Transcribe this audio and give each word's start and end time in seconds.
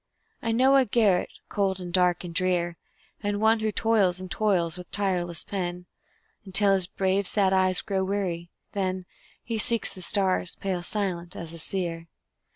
I 0.41 0.51
know 0.51 0.77
a 0.77 0.85
garret, 0.87 1.29
cold 1.47 1.79
and 1.79 1.93
dark 1.93 2.23
and 2.23 2.33
drear, 2.33 2.75
And 3.21 3.39
one 3.39 3.59
who 3.59 3.71
toils 3.71 4.19
and 4.19 4.31
toils 4.31 4.75
with 4.75 4.89
tireless 4.89 5.43
pen, 5.43 5.85
Until 6.43 6.73
his 6.73 6.87
brave, 6.87 7.27
sad 7.27 7.53
eyes 7.53 7.81
grow 7.81 8.03
weary 8.03 8.49
then 8.71 9.05
He 9.43 9.59
seeks 9.59 9.93
the 9.93 10.01
stars, 10.01 10.55
pale, 10.55 10.81
silent 10.81 11.35
as 11.35 11.53
a 11.53 11.59
seer. 11.59 12.07